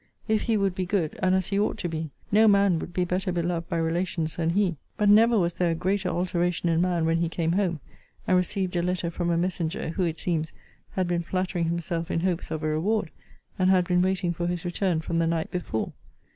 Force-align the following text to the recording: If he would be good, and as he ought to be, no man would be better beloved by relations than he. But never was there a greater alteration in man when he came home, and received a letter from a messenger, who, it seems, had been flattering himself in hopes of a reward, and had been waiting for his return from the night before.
If 0.27 0.41
he 0.41 0.57
would 0.57 0.73
be 0.73 0.87
good, 0.87 1.19
and 1.21 1.35
as 1.35 1.49
he 1.49 1.59
ought 1.59 1.77
to 1.77 1.87
be, 1.87 2.09
no 2.31 2.47
man 2.47 2.79
would 2.79 2.91
be 2.91 3.05
better 3.05 3.31
beloved 3.31 3.69
by 3.69 3.77
relations 3.77 4.35
than 4.35 4.49
he. 4.49 4.77
But 4.97 5.09
never 5.09 5.37
was 5.37 5.53
there 5.53 5.69
a 5.69 5.75
greater 5.75 6.09
alteration 6.09 6.69
in 6.69 6.81
man 6.81 7.05
when 7.05 7.19
he 7.19 7.29
came 7.29 7.51
home, 7.51 7.79
and 8.25 8.35
received 8.35 8.75
a 8.75 8.81
letter 8.81 9.11
from 9.11 9.29
a 9.29 9.37
messenger, 9.37 9.89
who, 9.89 10.01
it 10.03 10.17
seems, 10.17 10.53
had 10.93 11.07
been 11.07 11.21
flattering 11.21 11.65
himself 11.65 12.09
in 12.09 12.21
hopes 12.21 12.49
of 12.49 12.63
a 12.63 12.67
reward, 12.67 13.11
and 13.59 13.69
had 13.69 13.87
been 13.87 14.01
waiting 14.01 14.33
for 14.33 14.47
his 14.47 14.65
return 14.65 15.01
from 15.01 15.19
the 15.19 15.27
night 15.27 15.51
before. 15.51 15.93